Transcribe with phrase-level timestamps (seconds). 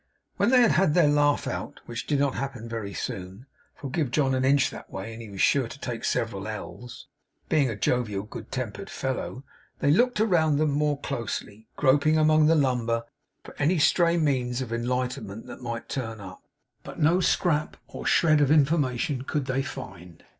[0.37, 4.09] When they had had their laugh out, which did not happen very soon, for give
[4.09, 7.05] John an inch that way and he was sure to take several ells,
[7.49, 9.43] being a jovial, good tempered fellow,
[9.77, 13.03] they looked about them more closely, groping among the lumber
[13.43, 16.41] for any stray means of enlightenment that might turn up.
[16.83, 20.23] But no scrap or shred of information could they find.